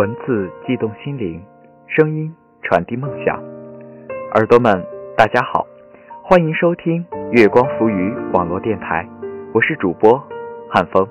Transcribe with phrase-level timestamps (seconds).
[0.00, 1.44] 文字悸动心灵，
[1.86, 3.38] 声音传递梦想。
[4.32, 4.82] 耳朵们，
[5.14, 5.66] 大家好，
[6.24, 9.06] 欢迎收听月光浮语网络电台，
[9.52, 10.18] 我是主播
[10.70, 11.06] 汉风。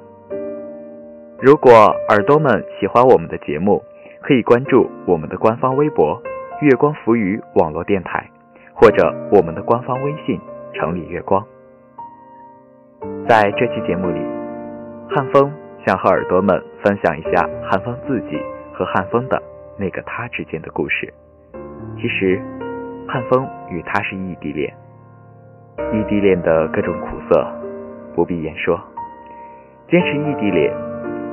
[1.40, 1.72] 如果
[2.08, 3.84] 耳朵们喜欢我们的节目，
[4.24, 6.20] 可以关注我们的官方微博
[6.62, 8.28] “月光浮语网络电台”，
[8.74, 10.42] 或者我们的官方微信
[10.74, 11.46] “城里月光”。
[13.30, 14.20] 在这期节目里，
[15.12, 15.54] 汉风
[15.86, 18.42] 想和耳朵们分享一下汉风自己
[18.80, 19.38] 和汉风的
[19.78, 21.14] 那个他之间的故事。
[21.98, 22.42] 其实，
[23.10, 24.74] 汉风与他是异地恋，
[25.92, 27.46] 异地恋的各种苦涩
[28.16, 28.80] 不必言说。
[29.90, 30.74] 坚持异地恋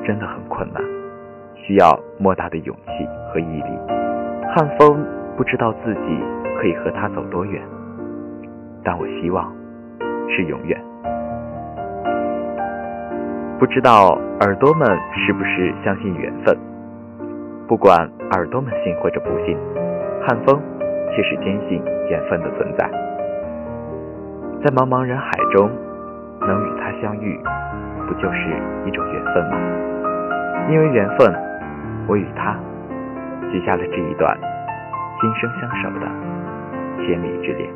[0.05, 0.82] 真的很困难，
[1.55, 3.78] 需要莫大的勇气和毅力。
[4.56, 6.24] 汉风不知道自己
[6.58, 7.62] 可以和他走多远，
[8.83, 9.55] 但我希望
[10.28, 10.83] 是永远。
[13.60, 16.58] 不知道耳朵们是不是相信缘分？
[17.69, 19.59] 不管耳朵们信或者不信，
[20.22, 20.61] 汉风
[21.11, 22.89] 却是坚信缘分的存在。
[24.62, 25.69] 在茫茫人海中，
[26.41, 27.36] 能与他相遇，
[28.06, 29.58] 不就是一种缘分吗？
[30.70, 31.34] 因为缘分，
[32.06, 32.56] 我与他
[33.50, 34.39] 许下了这一段
[35.20, 36.06] 今生相守的
[36.98, 37.69] 千里之恋。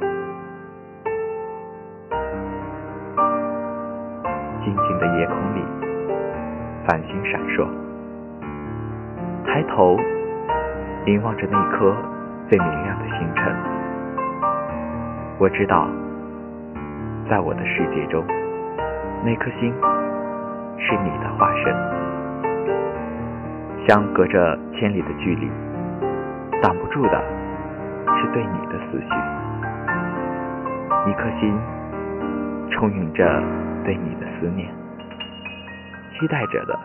[4.63, 5.65] 静静的夜空里，
[6.87, 7.67] 繁星闪烁。
[9.51, 9.99] 抬头
[11.05, 11.93] 凝望着那颗
[12.49, 13.53] 最明亮的星辰，
[15.41, 15.89] 我知道，
[17.29, 18.25] 在我的世界中，
[19.25, 19.75] 那颗星
[20.79, 21.75] 是你的化身。
[23.89, 25.51] 相隔着千里的距离，
[26.63, 27.21] 挡不住的
[28.21, 29.09] 是对你的思绪。
[31.11, 31.59] 一颗心
[32.71, 33.43] 充盈着
[33.85, 34.73] 对你的思念，
[36.17, 36.79] 期待着的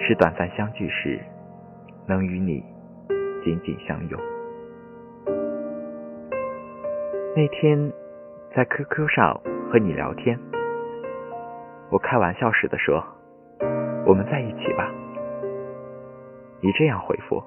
[0.00, 1.20] 是短暂相聚时
[2.06, 2.64] 能与你
[3.44, 4.20] 紧紧相拥。
[7.34, 7.92] 那天
[8.54, 9.40] 在 QQ 上
[9.70, 10.38] 和你聊天，
[11.90, 13.04] 我开玩笑似的说
[14.06, 14.90] ：“我们在一起吧。”
[16.62, 17.42] 你这样回复：“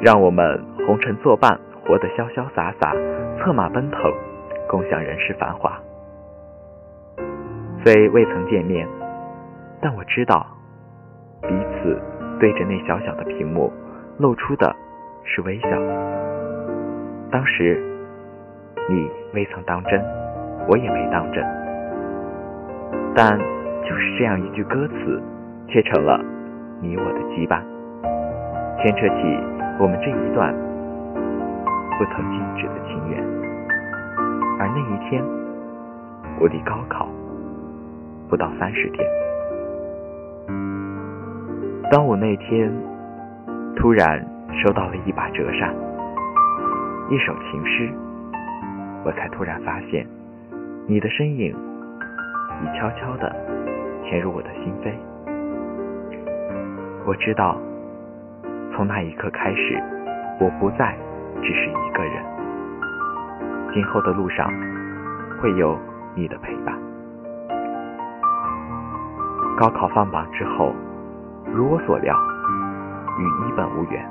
[0.00, 2.94] 让我们红尘作伴，活得潇潇洒洒，
[3.38, 4.10] 策马奔腾，
[4.66, 5.78] 共享人世繁华。”
[7.84, 8.88] 虽未曾见面，
[9.82, 10.46] 但我知道，
[11.42, 12.00] 彼此
[12.40, 13.70] 对着那小小的屏幕，
[14.18, 14.74] 露出的
[15.24, 15.68] 是微笑。
[17.30, 17.78] 当时
[18.88, 20.02] 你未曾当真，
[20.66, 21.44] 我也没当真，
[23.14, 23.38] 但
[23.84, 25.22] 就是这样一句歌词，
[25.68, 26.18] 却成了
[26.80, 27.60] 你我的羁绊，
[28.82, 29.38] 牵扯起
[29.78, 30.52] 我们这一段
[31.98, 33.22] 不曾静止的情缘。
[34.58, 35.22] 而那一天，
[36.40, 37.06] 我离高考。
[38.28, 39.04] 不到三十天，
[41.90, 42.72] 当我那天，
[43.74, 44.24] 突然
[44.62, 45.74] 收到了一把折扇，
[47.08, 47.92] 一首情诗，
[49.04, 50.06] 我才突然发现，
[50.86, 51.52] 你的身影
[52.62, 53.34] 已悄悄地
[54.04, 54.92] 潜入我的心扉。
[57.04, 57.60] 我知道，
[58.72, 59.82] 从那一刻开始，
[60.38, 60.96] 我不再
[61.42, 62.24] 只是一个人，
[63.74, 64.48] 今后的路上
[65.40, 65.76] 会有
[66.14, 66.72] 你的陪伴。
[69.58, 70.72] 高考放榜之后，
[71.52, 72.16] 如我所料，
[73.18, 74.08] 与一本无缘。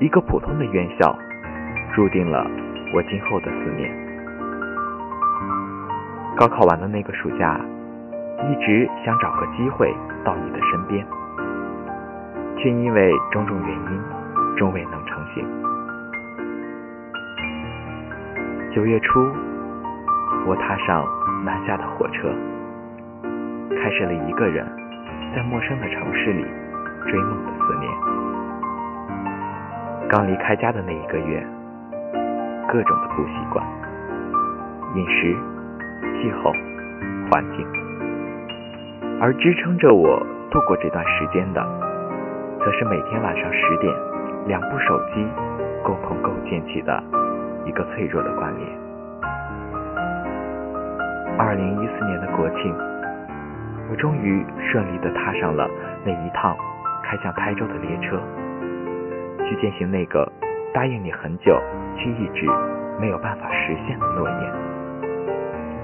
[0.00, 1.16] 一个普通的院校，
[1.94, 2.46] 注定了
[2.94, 3.90] 我今后的思念。
[6.36, 7.58] 高考完的那个暑假，
[8.50, 11.06] 一直想找个机会到你的身边，
[12.58, 14.02] 却因为种种原因，
[14.58, 15.44] 终未能成行。
[18.74, 19.26] 九月初，
[20.46, 21.06] 我踏上
[21.44, 22.28] 南下的火车。
[23.70, 24.66] 开始了一个人
[25.34, 26.44] 在陌生的城市里
[27.08, 27.90] 追梦的思念。
[30.08, 31.42] 刚离开家的那一个月，
[32.68, 33.66] 各种的不习惯，
[34.94, 35.34] 饮食、
[36.20, 36.52] 气候、
[37.30, 37.66] 环境，
[39.20, 40.20] 而支撑着我
[40.50, 41.66] 度过这段时间的，
[42.60, 43.94] 则是每天晚上十点，
[44.46, 45.26] 两部手机
[45.82, 47.02] 共同构建起的
[47.64, 48.68] 一个脆弱的关联。
[51.38, 52.91] 二零一四年的国庆。
[53.92, 55.68] 我终于顺利地踏上了
[56.02, 56.56] 那一趟
[57.04, 58.18] 开向台州的列车，
[59.44, 60.26] 去践行那个
[60.72, 61.60] 答应你很久
[61.98, 62.46] 却一直
[62.98, 64.52] 没有办法实现的诺言，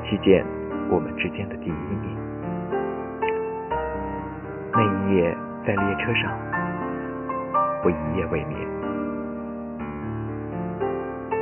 [0.05, 0.43] 去见
[0.89, 2.17] 我们之间的第一面。
[4.73, 6.33] 那一夜在列车上，
[7.85, 8.59] 我一夜未眠。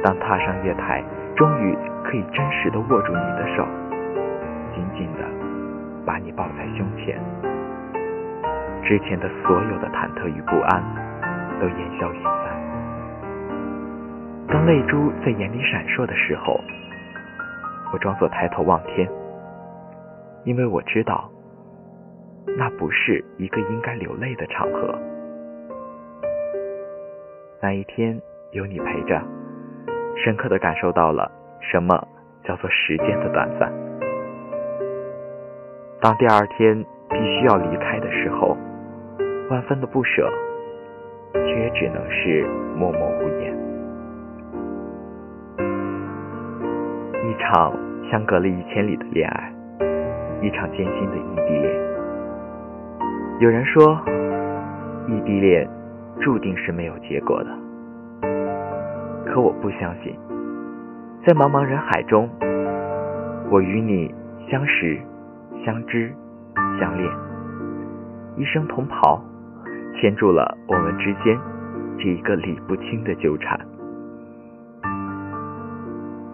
[0.02, 1.00] 当踏上月台，
[1.36, 3.64] 终于可以真实的握住你的手，
[4.74, 5.45] 紧紧的。
[6.06, 7.20] 把你抱在胸前，
[8.84, 10.80] 之前的所有的忐忑与不安
[11.60, 12.56] 都烟消云散。
[14.46, 16.60] 当泪珠在眼里闪烁的时候，
[17.92, 19.10] 我装作抬头望天，
[20.44, 21.28] 因为我知道，
[22.56, 24.96] 那不是一个应该流泪的场合。
[27.60, 28.16] 那一天
[28.52, 29.20] 有你陪着，
[30.24, 31.28] 深刻的感受到了
[31.60, 32.06] 什么
[32.44, 33.85] 叫做时间的短暂。
[35.98, 38.56] 当第二天必须要离开的时候，
[39.50, 40.30] 万分的不舍，
[41.32, 42.46] 却也只能是
[42.76, 43.56] 默默无言。
[47.24, 47.72] 一场
[48.10, 49.52] 相隔了一千里的恋爱，
[50.42, 51.74] 一场艰辛的异地恋。
[53.40, 53.98] 有人说，
[55.08, 55.66] 异地恋
[56.20, 57.48] 注定是没有结果的，
[59.24, 60.14] 可我不相信。
[61.26, 62.28] 在茫茫人海中，
[63.50, 64.14] 我与你
[64.50, 65.00] 相识。
[65.64, 66.14] 相知
[66.78, 67.10] 相恋，
[68.36, 69.20] 一生同袍，
[70.00, 71.36] 牵住了我们之间
[71.98, 73.58] 这一个理不清的纠缠。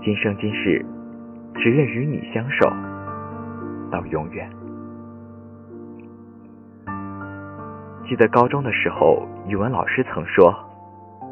[0.02, 0.84] 今生今世，
[1.54, 2.70] 只愿与你相守
[3.90, 4.50] 到永远。
[8.08, 10.54] 记得高中的时候，语文老师曾说：“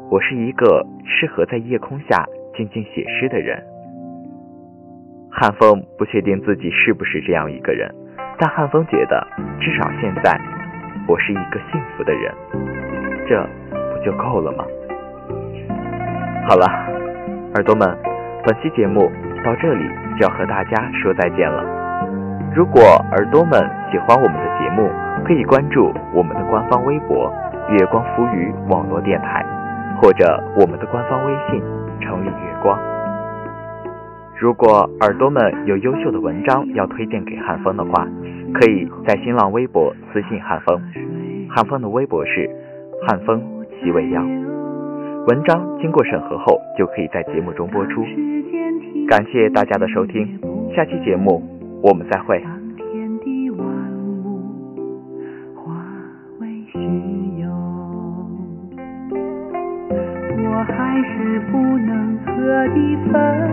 [0.09, 3.61] 我是一个适合在夜空下静静写诗的人。”
[5.41, 7.91] 汉风不确定自己是不是这样一个人，
[8.37, 9.27] 但汉风觉得，
[9.59, 10.39] 至少现在，
[11.07, 12.31] 我是一个幸福的人，
[13.27, 13.41] 这
[13.73, 14.63] 不就够了吗？
[16.47, 16.67] 好了，
[17.55, 17.89] 耳朵们，
[18.45, 19.11] 本期节目
[19.43, 19.89] 到这里
[20.19, 21.65] 就要和大家说再见了。
[22.53, 22.79] 如果
[23.13, 24.91] 耳朵们喜欢我们的节目，
[25.25, 27.33] 可以关注我们的官方微博
[27.67, 29.43] “月光浮语网络电台”，
[29.99, 31.59] 或者我们的官方微信
[31.99, 32.30] “城里月光”。
[34.41, 38.07] 如果耳朵们有优秀的文章要推荐给汉风的话，
[38.55, 40.81] 可以在新浪微博私信汉风，
[41.47, 42.49] 汉风的微博是
[43.07, 43.39] 汉风
[43.69, 44.27] 齐未央。
[45.27, 48.03] 文章经过审核后就可以在节目中播出。
[49.07, 50.39] 感谢大家的收听，
[50.75, 51.39] 下期节目
[51.83, 52.43] 我们再会。
[60.43, 63.50] 我还是不能和你分。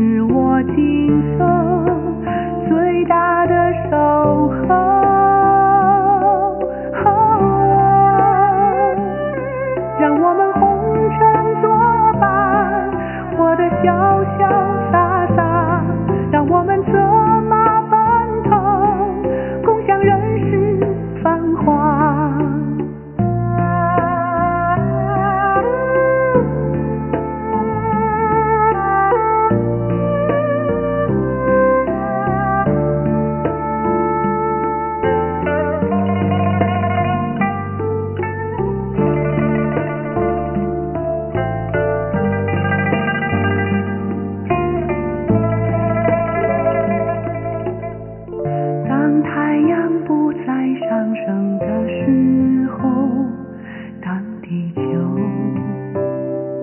[0.00, 1.29] 是我今生。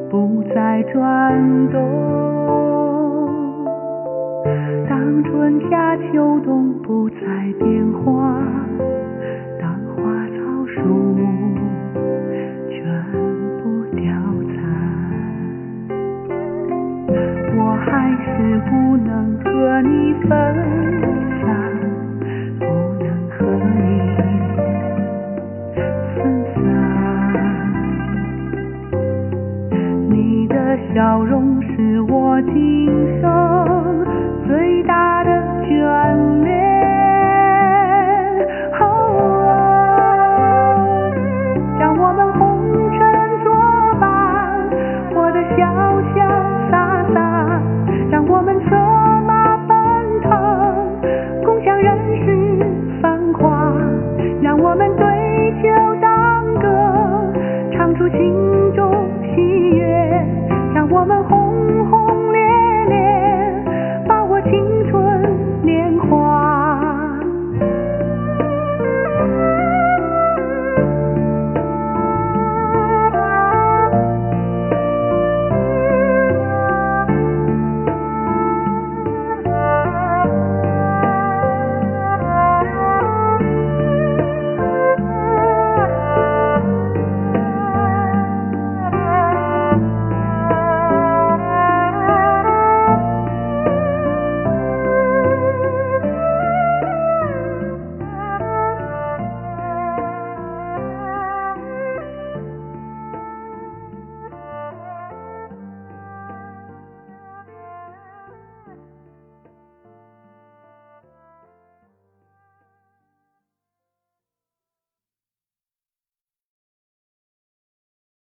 [0.10, 1.80] 不再转动，
[4.88, 7.18] 当春夏秋冬不再
[7.60, 8.42] 变化，
[9.60, 10.38] 当花草
[10.68, 11.22] 树木
[12.70, 12.80] 全
[13.62, 14.02] 部凋
[14.54, 14.56] 残，
[17.58, 18.26] 我还是
[18.70, 19.82] 不能和